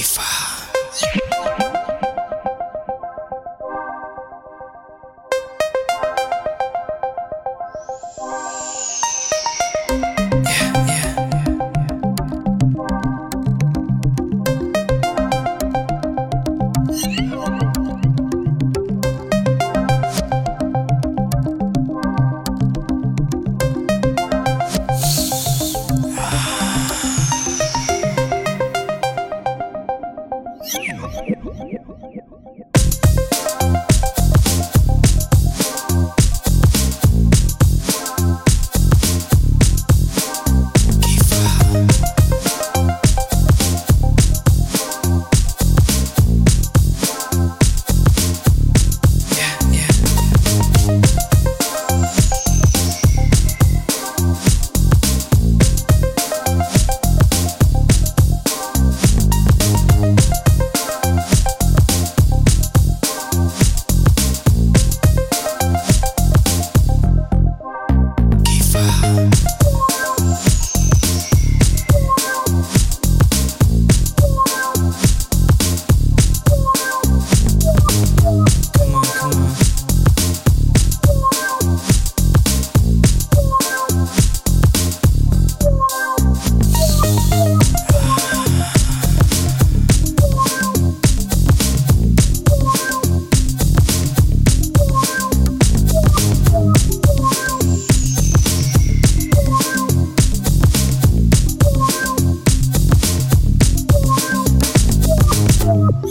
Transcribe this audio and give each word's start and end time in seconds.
FIFA. 0.00 1.39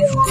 you. 0.00 0.29